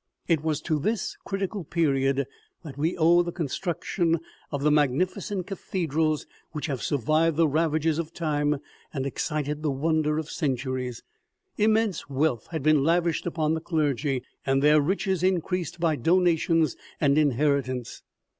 [0.27, 2.25] It was to this critical period
[2.63, 7.99] that we owe the construc tion of the magnificent cathedrals which have survived the ravages
[7.99, 8.57] of time
[8.91, 11.03] and excited the wonder of centuries.
[11.55, 17.15] Immense wealth had been lavished upon the clergy, and their riches increased by donations and
[17.19, 18.01] inheritence.